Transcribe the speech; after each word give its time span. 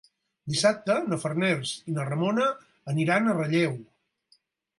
Dissabte 0.53 0.95
na 1.11 1.19
Farners 1.23 1.73
i 1.91 1.93
na 1.99 2.07
Ramona 2.07 2.49
aniran 2.95 3.29
a 3.29 3.37
Relleu. 3.39 3.79